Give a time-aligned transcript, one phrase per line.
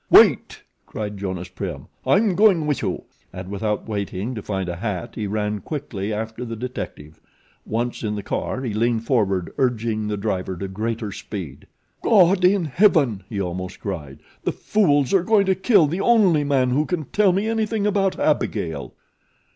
[0.09, 5.13] "Wait," cried Jonas Prim, "I'm going with you," and without waiting to find a hat
[5.13, 7.21] he ran quickly after the detective.
[7.67, 11.67] Once in the car he leaned forward urging the driver to greater speed.
[12.01, 16.71] "God in heaven!" he almost cried, "the fools are going to kill the only man
[16.71, 18.95] who can tell me anything about Abigail."